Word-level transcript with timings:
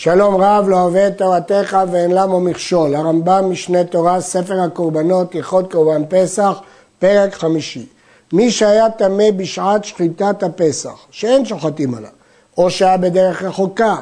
שלום 0.00 0.34
רב 0.42 0.68
לא 0.68 0.80
אוהב 0.80 0.96
את 0.96 1.18
תורתך 1.18 1.78
ואין 1.90 2.10
למו 2.10 2.40
מכשול. 2.40 2.94
הרמב"ם 2.94 3.50
משנה 3.50 3.84
תורה, 3.84 4.20
ספר 4.20 4.60
הקורבנות, 4.60 5.34
הלכות 5.34 5.72
קורבן 5.72 6.02
פסח, 6.08 6.60
פרק 6.98 7.34
חמישי. 7.34 7.86
מי 8.32 8.50
שהיה 8.50 8.90
טמא 8.90 9.30
בשעת 9.36 9.84
שחיטת 9.84 10.42
הפסח, 10.42 11.06
שאין 11.10 11.44
שוחטים 11.44 11.94
עליו, 11.94 12.10
או 12.58 12.70
שהיה 12.70 12.96
בדרך 12.96 13.42
רחוקה, 13.42 13.96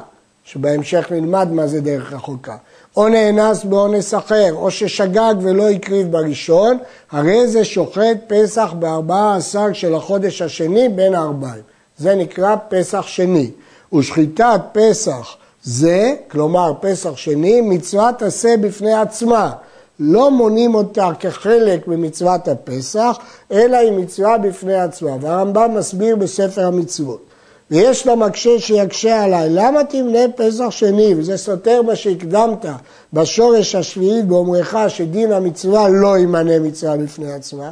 שבהמשך 0.44 1.06
נלמד 1.10 1.48
מה 1.52 1.66
זה 1.66 1.80
דרך 1.80 2.12
רחוקה, 2.12 2.56
או 2.96 3.08
נאנס 3.08 3.64
באונס 3.64 4.14
אחר, 4.14 4.52
או 4.52 4.70
ששגג 4.70 5.34
ולא 5.40 5.70
הקריב 5.70 6.12
בראשון, 6.12 6.78
הרי 7.10 7.48
זה 7.48 7.64
שוחט 7.64 8.16
פסח 8.26 8.72
בארבעה 8.78 9.36
עשר 9.36 9.72
של 9.72 9.94
החודש 9.94 10.42
השני 10.42 10.88
בין 10.88 11.14
הארבעים. 11.14 11.62
זה 11.98 12.14
נקרא 12.14 12.56
פסח 12.68 13.06
שני. 13.06 13.50
ושחיטת 13.92 14.60
פסח 14.72 15.36
זה, 15.66 16.14
כלומר 16.30 16.72
פסח 16.80 17.16
שני, 17.16 17.60
מצוות 17.60 18.22
עשה 18.22 18.56
בפני 18.56 18.94
עצמה. 18.94 19.52
לא 20.00 20.30
מונים 20.30 20.74
אותה 20.74 21.10
כחלק 21.20 21.88
ממצוות 21.88 22.48
הפסח, 22.48 23.18
אלא 23.52 23.76
היא 23.76 23.92
מצווה 23.92 24.38
בפני 24.38 24.74
עצמה. 24.74 25.10
והרמב"ם 25.20 25.74
מסביר 25.74 26.16
בספר 26.16 26.66
המצוות. 26.66 27.26
ויש 27.70 28.06
לו 28.06 28.16
מקשה 28.16 28.58
שיקשה 28.58 29.24
עליי, 29.24 29.48
למה 29.50 29.84
תמנה 29.84 30.18
פסח 30.36 30.70
שני? 30.70 31.14
וזה 31.16 31.36
סותר 31.36 31.82
מה 31.82 31.96
שהקדמת 31.96 32.66
בשורש 33.12 33.74
השביעי 33.74 34.22
באומרך 34.22 34.76
שדין 34.88 35.32
המצווה 35.32 35.88
לא 35.88 36.18
ימנה 36.18 36.58
מצווה 36.58 36.96
בפני 36.96 37.32
עצמה. 37.32 37.70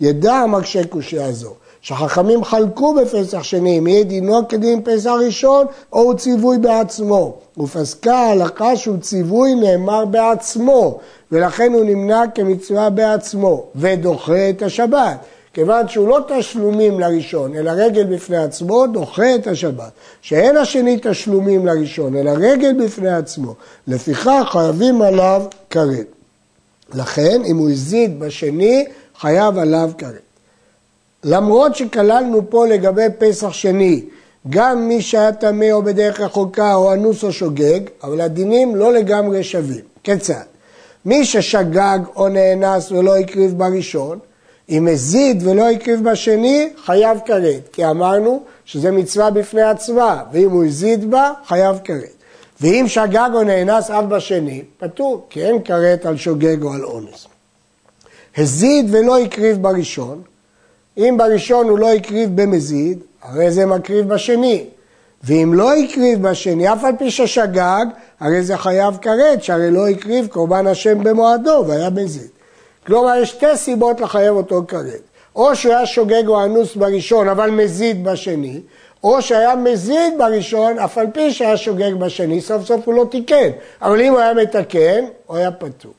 ידע 0.00 0.34
המקשה 0.34 0.86
קושייה 0.86 1.32
זו. 1.32 1.54
שחכמים 1.88 2.44
חלקו 2.44 2.94
בפסח 2.94 3.42
שני, 3.42 3.78
אם 3.78 3.86
יהיה 3.86 4.04
דינו 4.04 4.48
כדין 4.48 4.80
פסח 4.84 5.10
ראשון, 5.26 5.66
או 5.92 6.00
הוא 6.00 6.14
ציווי 6.14 6.58
בעצמו. 6.58 7.36
ופסקה 7.58 8.14
ההלכה 8.16 8.76
שהוא 8.76 8.96
ציווי 9.00 9.54
נאמר 9.54 10.04
בעצמו, 10.04 10.98
ולכן 11.32 11.72
הוא 11.72 11.84
נמנע 11.84 12.22
כמצווה 12.34 12.90
בעצמו, 12.90 13.64
ודוחה 13.76 14.50
את 14.50 14.62
השבת. 14.62 15.16
כיוון 15.52 15.88
שהוא 15.88 16.08
לא 16.08 16.18
תשלומים 16.28 17.00
לראשון, 17.00 17.56
אלא 17.56 17.70
רגל 17.74 18.04
בפני 18.04 18.36
עצמו, 18.36 18.86
דוחה 18.86 19.34
את 19.34 19.46
השבת. 19.46 19.90
שאין 20.22 20.56
השני 20.56 20.98
תשלומים 21.02 21.66
לראשון, 21.66 22.16
אלא 22.16 22.30
רגל 22.36 22.84
בפני 22.84 23.10
עצמו. 23.10 23.54
לפיכך 23.86 24.48
חייבים 24.52 25.02
עליו 25.02 25.42
כרת. 25.70 26.06
לכן, 26.94 27.42
אם 27.44 27.56
הוא 27.56 27.70
הזיד 27.70 28.20
בשני, 28.20 28.84
חייב 29.20 29.58
עליו 29.58 29.90
כרת. 29.98 30.27
למרות 31.24 31.76
שכללנו 31.76 32.50
פה 32.50 32.66
לגבי 32.66 33.06
פסח 33.18 33.52
שני, 33.52 34.02
גם 34.48 34.88
מי 34.88 35.02
שהיה 35.02 35.32
טמא 35.32 35.70
או 35.72 35.82
בדרך 35.82 36.20
רחוקה 36.20 36.74
או 36.74 36.92
אנוס 36.92 37.24
או 37.24 37.32
שוגג, 37.32 37.80
אבל 38.02 38.20
הדינים 38.20 38.76
לא 38.76 38.92
לגמרי 38.92 39.44
שווים. 39.44 39.84
כיצד? 40.02 40.44
מי 41.04 41.24
ששגג 41.24 41.98
או 42.16 42.28
נאנס 42.28 42.92
ולא 42.92 43.16
הקריב 43.16 43.58
בראשון, 43.58 44.18
אם 44.68 44.88
הזיד 44.88 45.46
ולא 45.46 45.70
הקריב 45.70 46.10
בשני, 46.10 46.68
חייב 46.84 47.18
כרת, 47.24 47.68
כי 47.72 47.86
אמרנו 47.86 48.42
שזה 48.64 48.90
מצווה 48.90 49.30
בפני 49.30 49.62
עצמה, 49.62 50.22
ואם 50.32 50.50
הוא 50.50 50.64
הזיד 50.64 51.10
בה, 51.10 51.32
חייב 51.46 51.76
כרת. 51.84 52.18
ואם 52.60 52.84
שגג 52.88 53.30
או 53.34 53.42
נאנס 53.42 53.90
אף 53.90 54.04
בשני, 54.04 54.62
פטור, 54.78 55.26
כי 55.30 55.44
אין 55.44 55.62
כרת 55.62 56.06
על 56.06 56.16
שוגג 56.16 56.62
או 56.62 56.72
על 56.72 56.84
אונס. 56.84 57.26
הזיד 58.36 58.94
ולא 58.94 59.18
הקריב 59.18 59.62
בראשון, 59.62 60.22
אם 60.98 61.14
בראשון 61.18 61.68
הוא 61.68 61.78
לא 61.78 61.92
הקריב 61.92 62.42
במזיד, 62.42 62.98
הרי 63.22 63.50
זה 63.50 63.66
מקריב 63.66 64.08
בשני. 64.08 64.64
ואם 65.24 65.54
לא 65.54 65.74
הקריב 65.74 66.28
בשני, 66.28 66.72
אף 66.72 66.84
על 66.84 66.92
פי 66.98 67.10
ששגג, 67.10 67.84
הרי 68.20 68.42
זה 68.42 68.56
חייב 68.56 68.96
כרת, 69.02 69.42
שהרי 69.42 69.70
לא 69.70 69.88
הקריב 69.88 70.26
קורבן 70.26 70.66
השם 70.66 71.04
במועדו 71.04 71.64
והיה 71.66 71.90
מזיד. 71.90 72.28
כלומר, 72.86 73.16
יש 73.16 73.30
שתי 73.30 73.56
סיבות 73.56 74.00
לחייב 74.00 74.36
אותו 74.36 74.62
כרת. 74.68 75.00
או 75.36 75.56
שהוא 75.56 75.74
היה 75.74 75.86
שוגג 75.86 76.28
או 76.28 76.44
אנוס 76.44 76.76
בראשון, 76.76 77.28
אבל 77.28 77.50
מזיד 77.50 78.04
בשני, 78.04 78.60
או 79.04 79.22
שהיה 79.22 79.56
מזיד 79.56 80.18
בראשון, 80.18 80.78
אף 80.78 80.98
על 80.98 81.06
פי 81.12 81.32
שהיה 81.32 81.56
שוגג 81.56 81.94
בשני, 81.94 82.40
סוף 82.40 82.64
סוף 82.64 82.80
הוא 82.84 82.94
לא 82.94 83.06
תיקן. 83.10 83.50
אבל 83.82 84.00
אם 84.00 84.12
הוא 84.12 84.20
היה 84.20 84.34
מתקן, 84.34 85.04
הוא 85.26 85.36
היה 85.36 85.50
פטור. 85.50 85.92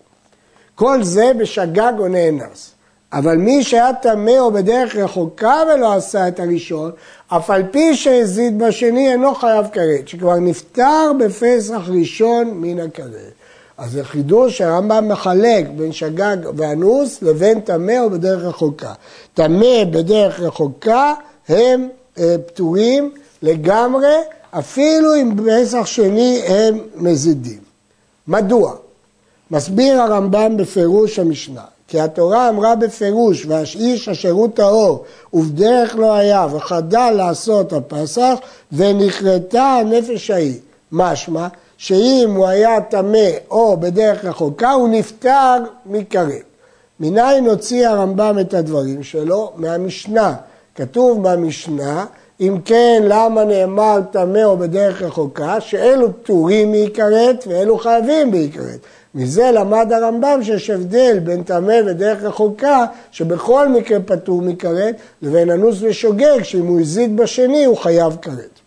כל 0.76 1.04
זה 1.04 1.32
בשגג 1.38 1.94
או 2.00 2.08
נאנס. 2.08 2.72
אבל 3.14 3.38
מי 3.38 3.64
שהיה 3.64 3.94
טמא 3.94 4.40
או 4.40 4.52
בדרך 4.52 4.96
רחוקה 4.96 5.64
ולא 5.68 5.94
עשה 5.94 6.28
את 6.28 6.40
הראשון, 6.40 6.92
אף 7.28 7.50
על 7.50 7.64
פי 7.72 7.96
שהזיד 7.96 8.60
בשני 8.60 9.12
אינו 9.12 9.36
חייב 9.36 9.66
כרת, 9.72 10.08
שכבר 10.08 10.36
נפטר 10.36 11.12
בפסח 11.20 11.82
ראשון 11.88 12.52
מן 12.54 12.80
הכרת. 12.80 13.34
אז 13.78 13.92
זה 13.92 14.04
חידוש 14.04 14.58
שהרמב"ם 14.58 15.08
מחלק 15.10 15.68
בין 15.76 15.92
שגג 15.92 16.38
ואנוס 16.56 17.22
לבין 17.22 17.60
טמא 17.60 18.00
או 18.00 18.10
בדרך 18.10 18.44
רחוקה. 18.44 18.94
טמא 19.34 19.84
בדרך 19.92 20.40
רחוקה 20.40 21.14
הם 21.50 21.90
אה, 22.20 22.36
פטורים 22.48 23.12
לגמרי, 23.42 24.16
אפילו 24.52 25.16
אם 25.16 25.36
בפסח 25.36 25.86
שני 25.86 26.42
הם 26.48 26.80
מזידים. 26.96 27.60
מדוע? 28.28 28.76
מסביר 29.52 30.02
הרמב"ם 30.02 30.58
בפירוש 30.58 31.20
המשנה. 31.20 31.64
כי 31.90 32.00
התורה 32.00 32.50
אמרה 32.50 32.76
בפירוש, 32.76 33.46
והאיש 33.46 34.10
אשר 34.10 34.32
הוא 34.32 34.50
טהור 34.54 35.04
ובדרך 35.34 35.96
לא 35.96 36.14
היה 36.14 36.48
וחדל 36.52 37.14
לעשות 37.18 37.74
הפסח 37.74 38.40
ונכרתה 38.72 39.64
הנפש 39.64 40.30
ההיא. 40.30 40.60
משמע 40.92 41.48
שאם 41.78 42.34
הוא 42.36 42.48
היה 42.48 42.82
טמא 42.82 43.30
או 43.52 43.78
בדרך 43.78 44.26
רחוקה 44.26 44.72
הוא 44.72 44.90
נפטר 44.90 45.56
מכרת. 45.86 46.44
מניין 47.00 47.46
הוציא 47.46 47.88
הרמב"ם 47.88 48.38
את 48.42 48.54
הדברים 48.54 49.04
שלו? 49.04 49.52
מהמשנה. 49.56 50.34
כתוב 50.76 51.30
במשנה, 51.30 52.06
אם 52.42 52.58
כן, 52.66 53.04
למה 53.08 53.44
נאמר 53.44 54.00
טמא 54.12 54.44
או 54.44 54.58
בדרך 54.58 55.02
רחוקה? 55.02 55.62
שאלו 55.62 56.08
פטורים 56.24 56.72
מכרת 56.72 57.48
ואלו 57.48 57.78
חייבים 57.78 58.32
מכרת. 58.32 58.80
מזה 59.16 59.52
למד 59.52 59.94
הרמב"ם 59.94 60.40
שיש 60.44 60.70
הבדל 60.70 61.20
בין 61.24 61.44
טמא 61.44 61.76
ודרך 61.86 62.24
רחוקה, 62.24 62.86
שבכל 63.12 63.70
מקרה 63.70 64.00
פטור 64.00 64.42
מכרת, 64.42 64.96
לבין 65.22 65.50
אנוס 65.50 65.78
ושוגג, 65.82 66.44
שאם 66.44 66.66
הוא 66.66 66.82
הזיד 66.82 67.18
בשני 67.18 67.66
הוא 67.66 67.78
חייב 67.78 68.18
כרת. 68.22 68.60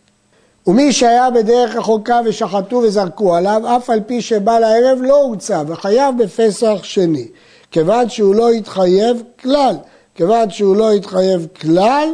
ומי 0.66 0.92
שהיה 0.92 1.30
בדרך 1.30 1.76
רחוקה 1.76 2.20
ושחטו 2.24 2.76
וזרקו 2.76 3.36
עליו, 3.36 3.62
אף 3.76 3.90
על 3.90 4.00
פי 4.06 4.20
שבא 4.20 4.58
לערב 4.58 4.98
לא 5.02 5.22
הוצא 5.22 5.62
וחייב 5.66 6.22
בפסח 6.22 6.78
שני. 6.82 7.28
כיוון 7.70 8.08
שהוא 8.08 8.34
לא 8.34 8.50
התחייב 8.50 9.22
כלל. 9.42 9.76
כיוון 10.14 10.50
שהוא 10.50 10.76
לא 10.76 10.92
התחייב 10.92 11.46
כלל, 11.60 12.08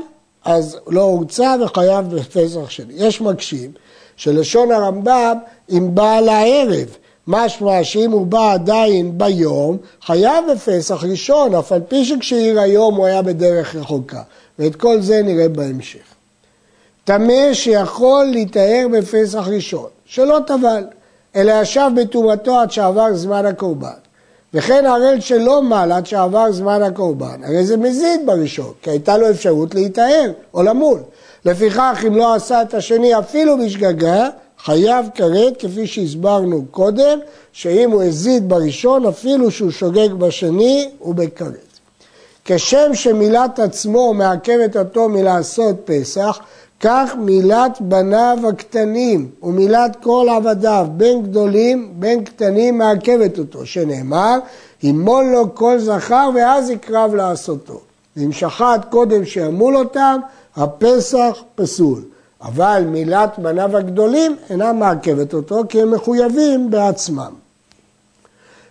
אז 0.48 0.78
לא 0.86 1.03
הוצא 1.03 1.56
וחייב 1.60 2.14
בפסח 2.14 2.70
שני. 2.70 2.92
יש 2.97 3.20
מקשים 3.20 3.70
שלשון 4.16 4.72
הרמב"ם 4.72 5.38
אם 5.70 5.94
בא 5.94 6.20
לערב. 6.20 6.97
משמע 7.26 7.84
שאם 7.84 8.10
הוא 8.10 8.26
בא 8.26 8.53
עדיין 8.53 9.19
ביום, 9.19 9.76
חייב 10.03 10.44
בפסח 10.53 11.04
ראשון, 11.04 11.54
אף 11.54 11.72
על 11.72 11.81
פי 11.88 12.04
שכשעיר 12.04 12.60
היום 12.60 12.94
הוא 12.94 13.06
היה 13.06 13.22
בדרך 13.22 13.76
רחוקה. 13.76 14.22
ואת 14.58 14.76
כל 14.76 15.00
זה 15.00 15.22
נראה 15.22 15.48
בהמשך. 15.48 16.14
טמא 17.04 17.54
שיכול 17.54 18.25
להיטהר 18.32 18.87
בפסח 18.92 19.48
ראשון, 19.48 19.88
שלא 20.04 20.38
טבל, 20.47 20.84
אלא 21.37 21.53
ישב 21.62 21.91
בטומאתו 21.97 22.60
עד 22.60 22.70
שעבר 22.70 23.14
זמן 23.14 23.47
הקורבן. 23.47 23.98
וכן 24.54 24.86
ערל 24.86 25.20
שלא 25.20 25.62
מל 25.62 25.92
עד 25.92 26.06
שעבר 26.06 26.53
זמן 26.53 26.82
הקורבן, 26.82 27.44
הרי 27.44 27.66
זה 27.66 27.76
מזיד 27.76 28.26
בראשון, 28.26 28.72
כי 28.82 28.91
הייתה 28.91 29.16
לו 29.16 29.31
אפשרות 29.31 29.75
להיטהר 29.75 30.32
או 30.54 30.62
למול. 30.62 31.00
לפיכך, 31.44 32.04
אם 32.06 32.16
לא 32.16 32.34
עשה 32.34 32.62
את 32.62 32.75
השני 32.75 33.19
אפילו 33.19 33.58
בשגגה, 33.58 34.28
חייב 34.58 35.06
כרת, 35.14 35.56
כפי 35.58 35.87
שהסברנו 35.87 36.64
קודם, 36.70 37.19
שאם 37.52 37.90
הוא 37.90 38.02
הזיד 38.02 38.49
בראשון, 38.49 39.06
אפילו 39.06 39.50
שהוא 39.50 39.70
שוגג 39.70 40.12
בשני, 40.12 40.90
הוא 40.99 41.14
בכרת. 41.14 41.69
כשם 42.44 42.94
שמילת 42.94 43.58
עצמו 43.58 44.14
מעכבת 44.14 44.76
אותו 44.76 45.08
מלעשות 45.08 45.76
פסח, 45.84 46.38
כך 46.80 47.14
מילת 47.19 47.78
בניו 47.80 48.38
הקטנים 48.48 49.30
ומילת 49.42 49.96
כל 50.02 50.26
עבדיו, 50.36 50.86
בין 50.90 51.22
גדולים 51.22 51.92
בין 51.92 52.25
קטנים, 52.25 52.78
מעכבת 52.78 53.38
אותו, 53.38 53.66
שנאמר, 53.66 54.38
ימול 54.82 55.25
לו 55.25 55.54
כל 55.54 55.78
זכר 55.78 56.30
ואז 56.34 56.70
יקרב 56.70 57.14
לעשותו. 57.14 57.80
ואם 58.16 58.32
שחט 58.32 58.86
קודם 58.90 59.25
שימול 59.25 59.76
אותם, 59.76 60.19
הפסח 60.56 61.42
פסול. 61.54 62.02
אבל 62.42 62.84
מילת 62.86 63.38
בניו 63.38 63.76
הגדולים 63.76 64.36
אינה 64.50 64.72
מעכבת 64.72 65.34
אותו 65.34 65.62
כי 65.69 65.82
הם 65.82 65.90
מחויבים 65.90 66.70
בעצמם. 66.70 67.32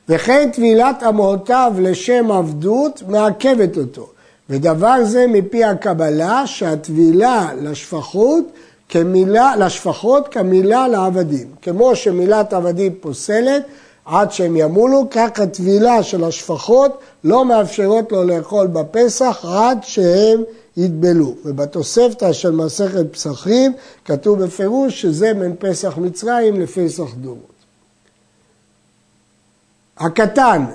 וכן 0.09 0.49
טבילת 0.53 1.03
אמותיו 1.09 1.73
לשם 1.79 2.31
עבדות 2.31 3.03
מעכבת 3.07 3.77
אותו. 3.77 4.07
ודבר 4.49 5.03
זה 5.03 5.25
מפי 5.27 5.63
הקבלה 5.63 6.47
שהטבילה 6.47 7.49
לשפחות 7.61 8.45
כמילה, 8.89 9.55
לשפחות 9.55 10.27
כמילה 10.27 10.87
לעבדים. 10.87 11.47
כמו 11.61 11.95
שמילת 11.95 12.53
עבדים 12.53 12.95
פוסלת 13.01 13.63
עד 14.05 14.31
שהם 14.31 14.57
ימולו, 14.57 15.07
כך 15.11 15.39
הטבילה 15.39 16.03
של 16.03 16.23
השפחות 16.23 16.99
לא 17.23 17.45
מאפשרות 17.45 18.11
לו 18.11 18.23
לאכול 18.23 18.67
בפסח 18.67 19.45
עד 19.47 19.77
שהם 19.83 20.43
יטבלו. 20.77 21.35
ובתוספתא 21.45 22.33
של 22.33 22.51
מסכת 22.51 23.05
פסחים 23.11 23.73
כתוב 24.05 24.43
בפירוש 24.43 25.01
שזה 25.01 25.33
בין 25.33 25.55
פסח 25.59 25.97
מצרים 25.97 26.61
לפסח 26.61 27.13
דורות. 27.21 27.57
הקטן, 29.97 30.65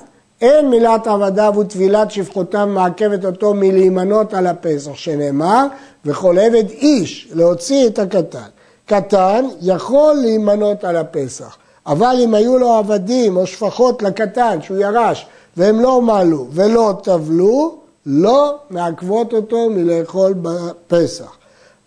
אין 0.43 0.71
מילת 0.71 1.07
עבדיו 1.07 1.55
וטבילת 1.61 2.11
שפחותם 2.11 2.69
מעכבת 2.69 3.25
אותו 3.25 3.55
מלהימנות 3.55 4.35
על 4.35 4.47
הפסח, 4.47 4.95
שנאמר, 4.95 5.67
וכל 6.05 6.39
עבד 6.39 6.71
איש 6.71 7.29
להוציא 7.35 7.87
את 7.87 7.99
הקטן. 7.99 8.49
קטן 8.87 9.45
יכול 9.61 10.15
להימנות 10.15 10.85
על 10.85 10.97
הפסח, 10.97 11.57
אבל 11.87 12.17
אם 12.19 12.35
היו 12.35 12.59
לו 12.59 12.73
עבדים 12.73 13.37
או 13.37 13.47
שפחות 13.47 14.03
לקטן 14.03 14.63
שהוא 14.63 14.79
ירש 14.79 15.27
והם 15.57 15.81
לא 15.81 16.03
מעלו 16.03 16.47
ולא 16.51 16.95
טבלו, 17.03 17.79
לא 18.07 18.59
מעכבות 18.71 19.33
אותו 19.33 19.71
מלאכול 19.71 20.35
בפסח. 20.43 21.42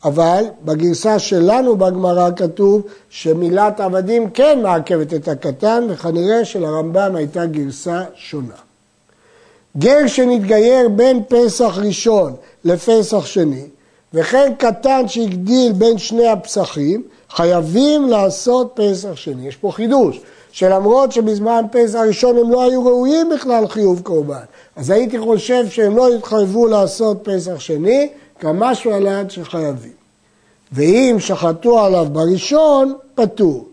אבל 0.05 0.43
בגרסה 0.65 1.19
שלנו 1.19 1.75
בגמרא 1.75 2.29
כתוב 2.35 2.81
שמילת 3.09 3.79
עבדים 3.79 4.29
כן 4.29 4.59
מעכבת 4.63 5.13
את 5.13 5.27
הקטן, 5.27 5.83
וכנראה 5.89 6.45
שלרמב"ם 6.45 7.15
הייתה 7.15 7.45
גרסה 7.45 8.03
שונה. 8.15 8.55
גר 9.77 10.07
שנתגייר 10.07 10.89
בין 10.89 11.21
פסח 11.27 11.77
ראשון 11.77 12.33
לפסח 12.65 13.25
שני, 13.25 13.63
וכן 14.13 14.53
קטן 14.57 15.07
שהגדיל 15.07 15.71
בין 15.71 15.97
שני 15.97 16.27
הפסחים, 16.27 17.03
חייבים 17.29 18.09
לעשות 18.09 18.71
פסח 18.73 19.15
שני. 19.15 19.47
יש 19.47 19.55
פה 19.55 19.71
חידוש, 19.71 20.21
שלמרות 20.51 21.11
שבזמן 21.11 21.65
פסח 21.71 21.99
ראשון 22.07 22.37
הם 22.37 22.51
לא 22.51 22.63
היו 22.63 22.85
ראויים 22.85 23.29
בכלל 23.29 23.67
חיוב 23.67 24.01
קורבן, 24.03 24.43
אז 24.75 24.89
הייתי 24.89 25.19
חושב 25.19 25.69
שהם 25.69 25.97
לא 25.97 26.15
יתחייבו 26.15 26.67
לעשות 26.67 27.17
פסח 27.23 27.59
שני, 27.59 28.09
גם 28.43 28.59
משהו 28.59 28.93
על 28.93 29.07
היד 29.07 29.31
שחייבים. 29.31 29.91
ואם 30.71 31.15
שחטו 31.19 31.79
עליו 31.79 32.07
בראשון, 32.11 32.93
פטור. 33.15 33.65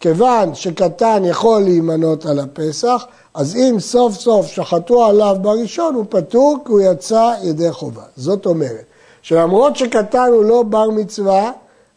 כיוון 0.00 0.54
שקטן 0.54 1.22
יכול 1.24 1.60
להימנות 1.60 2.26
על 2.26 2.38
הפסח, 2.38 3.06
אז 3.34 3.56
אם 3.56 3.76
סוף 3.80 4.14
סוף 4.14 4.46
שחטו 4.46 5.06
עליו 5.06 5.36
בראשון, 5.40 5.94
הוא 5.94 6.04
פטור 6.08 6.58
כי 6.64 6.72
הוא 6.72 6.80
יצא 6.80 7.34
ידי 7.42 7.72
חובה. 7.72 8.02
זאת 8.16 8.46
אומרת, 8.46 8.84
שלמרות 9.22 9.76
שקטן 9.76 10.28
הוא 10.32 10.44
לא 10.44 10.62
בר 10.62 10.90
מצווה, 10.90 11.50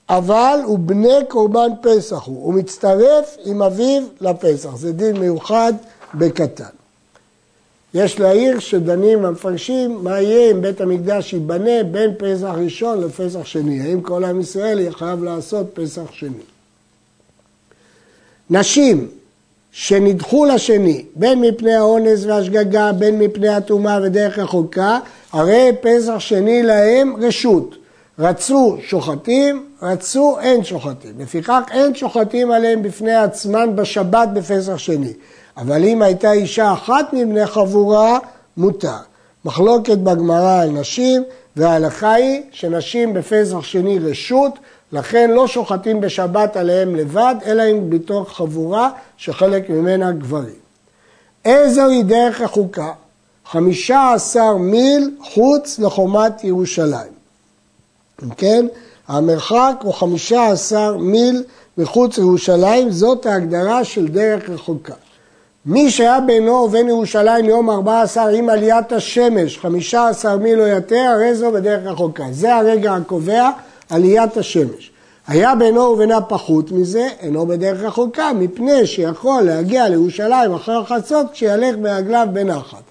אבל 0.10 0.60
הוא 0.64 0.80
בני 0.80 1.25
קורבן 1.28 1.69
פסח 1.81 2.24
הוא, 2.25 2.46
הוא 2.46 2.54
מצטרף 2.54 3.38
עם 3.46 3.62
אביו 3.62 4.04
לפסח, 4.22 4.75
זה 4.75 4.94
דין 4.94 5.18
מיוחד 5.18 5.74
בקטן. 6.14 6.81
יש 7.94 8.20
להעיר 8.20 8.60
שדנים 8.60 9.26
המפרשים 9.26 10.00
מה 10.04 10.22
יהיה 10.22 10.52
אם 10.52 10.62
בית 10.62 10.82
המקדש 10.82 11.34
ייבנה 11.34 11.84
בין 11.92 12.12
פסח 12.18 12.52
ראשון 12.56 13.02
לפסח 13.02 13.46
שני, 13.46 13.82
האם 13.82 14.02
כל 14.02 14.24
עם 14.24 14.40
ישראל 14.40 14.80
יהיה 14.80 14.92
חייב 14.92 15.24
לעשות 15.24 15.66
פסח 15.74 16.12
שני. 16.12 16.44
נשים 18.50 19.08
שנדחו 19.72 20.46
לשני, 20.46 21.06
בין 21.16 21.42
מפני 21.42 21.74
האונס 21.74 22.26
והשגגה, 22.26 22.92
בין 22.92 23.20
מפני 23.20 23.50
הטומאה 23.50 24.00
ודרך 24.04 24.40
רחוקה, 24.40 25.00
הרי 25.32 25.72
פסח 25.82 26.20
שני 26.20 26.64
להם 26.64 27.16
רשות. 27.20 27.76
רצו 28.20 28.78
שוחטים, 28.88 29.66
רצו 29.82 30.38
אין 30.42 30.64
שוחטים. 30.64 31.12
לפיכך 31.20 31.62
אין 31.72 31.96
שוחטים 31.96 32.52
עליהם 32.52 32.84
בפני 32.84 33.16
עצמן 33.16 33.76
בשבת 33.76 34.30
בפסח 34.34 34.78
שני. 34.78 35.14
אבל 35.62 35.84
אם 35.84 36.02
הייתה 36.02 36.31
אישה 36.31 36.74
אחת 36.74 37.13
מבני 37.13 37.46
חבורה, 37.46 38.19
מותר. 38.58 38.98
מחלוקת 39.46 39.98
בגמרא 39.98 40.62
על 40.62 40.69
נשים, 40.69 41.24
וההלכה 41.56 42.13
היא 42.13 42.42
שנשים 42.52 43.13
בפסח 43.13 43.62
שני 43.62 44.00
רשות, 44.00 44.60
לכן 44.92 45.31
לא 45.31 45.48
שוחטים 45.48 46.02
בשבת 46.02 46.58
עליהם 46.58 46.96
לבד, 46.96 47.36
אלא 47.46 47.63
אם 47.72 47.90
בתוך 47.90 48.38
חבורה 48.38 48.90
שחלק 49.18 49.69
ממנה 49.69 50.12
גברים. 50.12 50.62
איזוהי 51.46 52.04
דרך 52.04 52.42
החוקה? 52.42 52.92
חמישה 53.46 54.12
עשר 54.14 54.57
מיל 54.57 55.12
חוץ 55.24 55.80
לחומת 55.80 56.44
ירושלים. 56.44 57.12
אם 58.24 58.30
כן, 58.30 58.66
המרחק 59.07 59.75
הוא 59.84 59.94
חמישה 59.94 60.48
עשר 60.48 60.98
מיל 60.98 61.44
מחוץ 61.78 62.18
לירושלים, 62.18 62.92
זאת 62.92 63.25
ההגדרה 63.25 63.84
של 63.84 64.07
דרך 64.07 64.50
רחוקה. 64.50 64.94
מי 65.66 65.92
שהיה 65.92 66.19
בינו 66.19 66.52
ובין 66.52 66.90
ירושלים 66.90 67.46
יום 67.46 67.69
14 67.69 68.30
עם 68.30 68.50
עליית 68.50 68.92
השמש, 68.92 69.58
15 69.58 70.38
מיל 70.38 70.62
או 70.62 70.68
יותר, 70.68 71.06
הרי 71.16 71.36
זו 71.36 71.52
בדרך 71.52 71.86
רחוקה. 71.86 72.24
זה 72.31 72.56
הרגע 72.56 72.94
הקובע, 72.94 73.50
עליית 73.90 74.38
השמש. 74.38 74.92
היה 75.28 75.56
בינו 75.56 75.81
ובינה 75.81 76.22
פחות 76.22 76.72
מזה, 76.72 77.08
אינו 77.19 77.46
בדרך 77.46 77.81
רחוקה, 77.81 78.34
מפני 78.34 78.88
שיכול 78.88 79.42
להגיע 79.44 79.90
לירושלים 79.90 80.54
אחר 80.54 80.84
חצות 80.84 81.31
כשילך 81.31 81.75
ברגליו 81.81 82.28
בנחת. 82.34 82.84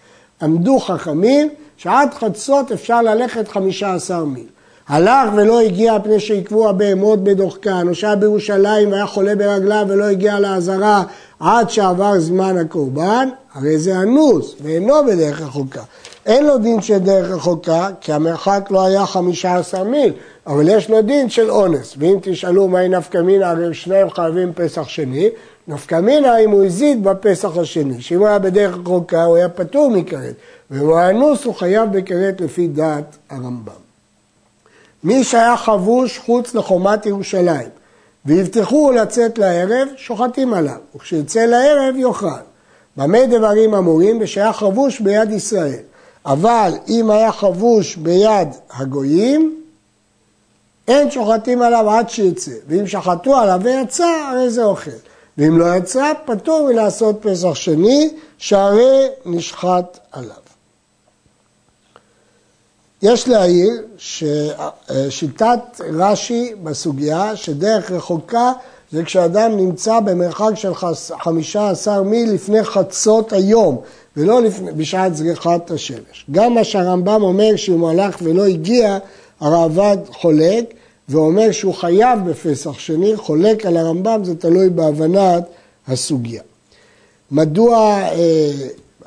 עמדו 0.42 0.78
חכמים 0.78 1.48
שעד 1.76 2.14
חצות 2.14 2.72
אפשר 2.72 3.02
ללכת 3.02 3.48
15 3.48 4.24
מיל. 4.24 4.46
הלך 4.90 5.30
ולא 5.36 5.60
הגיע 5.60 5.98
פני 6.04 6.20
שעקבו 6.20 6.68
הבהמות 6.68 7.24
בדוחקן, 7.24 7.88
או 7.88 7.94
שהיה 7.94 8.16
בירושלים 8.16 8.92
והיה 8.92 9.06
חולה 9.06 9.36
ברגליו 9.36 9.86
ולא 9.88 10.04
הגיע 10.04 10.40
לעזרה 10.40 11.02
עד 11.40 11.70
שעבר 11.70 12.20
זמן 12.20 12.58
הקורבן, 12.58 13.28
הרי 13.54 13.78
זה 13.78 13.98
אנוס 13.98 14.54
ואינו 14.62 14.94
בדרך 15.06 15.40
רחוקה. 15.40 15.82
אין 16.26 16.46
לו 16.46 16.58
דין 16.58 16.80
של 16.80 16.98
דרך 16.98 17.30
רחוקה, 17.30 17.88
כי 18.00 18.12
המרחק 18.12 18.68
לא 18.70 18.84
היה 18.84 19.06
חמישה 19.06 19.56
עשר 19.56 19.84
מיל, 19.84 20.12
אבל 20.46 20.68
יש 20.68 20.90
לו 20.90 21.02
דין 21.02 21.28
של 21.28 21.50
אונס. 21.50 21.94
ואם 21.98 22.18
תשאלו 22.22 22.68
מהי 22.68 22.88
נפקא 22.88 23.18
מינה, 23.18 23.50
הרי 23.50 23.74
שניהם 23.74 24.10
חייבים 24.10 24.52
פסח 24.54 24.88
שני, 24.88 25.28
נפקא 25.68 26.00
מינה 26.00 26.38
אם 26.38 26.50
הוא 26.50 26.64
הזיד 26.64 27.04
בפסח 27.04 27.56
השני, 27.56 28.00
שאם 28.00 28.18
הוא 28.18 28.28
היה 28.28 28.38
בדרך 28.38 28.76
רחוקה 28.78 29.24
הוא 29.24 29.36
היה 29.36 29.48
פטור 29.48 29.90
מכרת, 29.90 30.34
ואם 30.70 30.80
הוא 30.80 30.98
היה 30.98 31.10
אנוס 31.10 31.44
הוא 31.44 31.54
חייב 31.54 31.92
בכרת 31.92 32.40
לפי 32.40 32.66
דעת 32.66 33.16
הרמב"ם. 33.30 33.89
מי 35.04 35.24
שהיה 35.24 35.56
חבוש 35.56 36.18
חוץ 36.18 36.54
לחומת 36.54 37.06
ירושלים 37.06 37.68
ויבטחו 38.26 38.92
לצאת 38.92 39.38
לערב, 39.38 39.88
שוחטים 39.96 40.54
עליו, 40.54 40.76
וכשיצא 40.96 41.40
לערב 41.40 41.96
יאכל. 41.96 42.26
במה 42.96 43.26
דברים 43.26 43.74
אמורים? 43.74 44.18
בשהיה 44.18 44.52
חבוש 44.52 45.00
ביד 45.00 45.30
ישראל. 45.30 45.82
אבל 46.26 46.72
אם 46.88 47.10
היה 47.10 47.32
חבוש 47.32 47.96
ביד 47.96 48.48
הגויים, 48.70 49.60
אין 50.88 51.10
שוחטים 51.10 51.62
עליו 51.62 51.90
עד 51.90 52.10
שיצא. 52.10 52.52
ואם 52.68 52.86
שחטו 52.86 53.36
עליו 53.36 53.60
ויצא, 53.62 54.06
הרי 54.30 54.50
זה 54.50 54.64
אוכל. 54.64 54.90
ואם 55.38 55.58
לא 55.58 55.76
יצא, 55.76 56.12
פטור 56.24 56.68
מלעשות 56.72 57.16
פסח 57.20 57.54
שני, 57.54 58.10
שהרי 58.38 59.06
נשחט 59.26 59.98
עליו. 60.12 60.49
יש 63.02 63.28
להעיר 63.28 63.82
ששיטת 63.98 65.60
רש"י 65.92 66.52
בסוגיה, 66.62 67.36
שדרך 67.36 67.90
רחוקה 67.90 68.52
זה 68.92 69.02
כשאדם 69.04 69.56
נמצא 69.56 70.00
במרחק 70.00 70.50
של 70.54 70.74
15 70.74 72.02
מיל 72.02 72.32
לפני 72.32 72.64
חצות 72.64 73.32
היום, 73.32 73.80
ולא 74.16 74.42
לפני, 74.42 74.72
בשעת 74.72 75.16
זריחת 75.16 75.70
השמש. 75.70 76.26
גם 76.30 76.54
מה 76.54 76.64
שהרמב"ם 76.64 77.22
אומר 77.22 77.56
שאם 77.56 77.80
הוא 77.80 77.90
הלך 77.90 78.16
ולא 78.22 78.46
הגיע, 78.46 78.98
הרעב"ד 79.40 79.98
חולק, 80.12 80.64
ואומר 81.08 81.52
שהוא 81.52 81.74
חייב 81.74 82.30
בפסח 82.30 82.78
שני, 82.78 83.16
חולק 83.16 83.66
על 83.66 83.76
הרמב"ם, 83.76 84.24
זה 84.24 84.34
תלוי 84.34 84.70
בהבנת 84.70 85.42
הסוגיה. 85.88 86.42
מדוע 87.30 87.78
אה, 87.78 88.50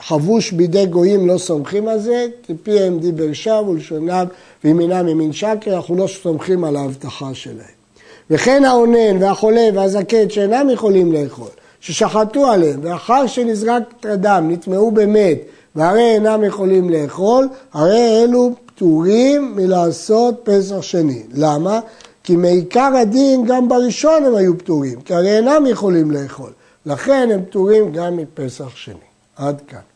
חבוש 0.07 0.51
בידי 0.51 0.85
גויים 0.85 1.27
לא 1.27 1.37
סומכים 1.37 1.87
על 1.87 1.99
זה, 1.99 2.27
פיהם 2.63 2.99
דיבר 2.99 3.33
שווא 3.33 3.59
ולשונם 3.69 4.25
וימינם 4.63 5.07
ימין 5.07 5.33
שקר, 5.33 5.75
אנחנו 5.75 5.95
לא 5.95 6.07
סומכים 6.07 6.63
על 6.63 6.75
ההבטחה 6.75 7.33
שלהם. 7.33 7.83
וכן 8.29 8.65
האונן 8.65 9.23
והחולה 9.23 9.61
והזקן 9.73 10.29
שאינם 10.29 10.69
יכולים 10.69 11.11
לאכול, 11.11 11.49
ששחטו 11.79 12.45
עליהם, 12.51 12.79
ואחר 12.83 13.27
שנזרק 13.27 13.83
הדם 14.03 14.47
נטמעו 14.49 14.91
במת, 14.91 15.37
והרי 15.75 16.13
אינם 16.13 16.43
יכולים 16.43 16.89
לאכול, 16.89 17.47
הרי 17.73 18.23
אלו 18.23 18.51
פטורים 18.65 19.55
מלעשות 19.55 20.41
פסח 20.43 20.81
שני. 20.81 21.23
למה? 21.33 21.79
כי 22.23 22.35
מעיקר 22.35 22.91
הדין 23.01 23.45
גם 23.45 23.69
בראשון 23.69 24.25
הם 24.25 24.35
היו 24.35 24.57
פטורים, 24.57 25.01
כי 25.01 25.13
הרי 25.13 25.37
אינם 25.37 25.65
יכולים 25.65 26.11
לאכול. 26.11 26.51
לכן 26.85 27.29
הם 27.33 27.45
פטורים 27.45 27.91
גם 27.91 28.17
מפסח 28.17 28.75
שני. 28.75 28.95
עד 29.35 29.61
כאן. 29.67 29.92